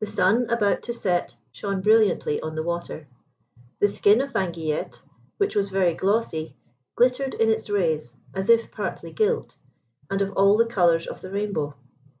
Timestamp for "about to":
0.50-0.92